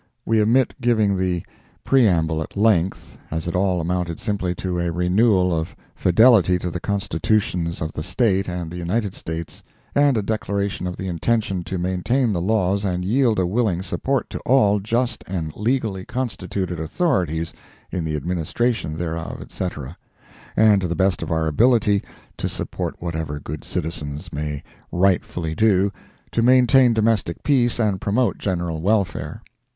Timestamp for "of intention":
10.87-11.63